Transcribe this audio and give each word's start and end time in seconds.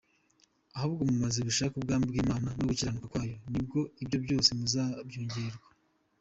Ahubwo 0.75 1.01
mubanze 1.09 1.39
mushake 1.47 1.75
ubwami 1.77 2.05
bw’Imana 2.11 2.47
no 2.57 2.63
gukiranuka 2.69 3.07
kwayo 3.11 3.35
ni 3.51 3.59
bwo 3.65 3.79
ibyo 4.03 4.17
byose 4.23 4.49
muzabyongererwa. 4.57 5.67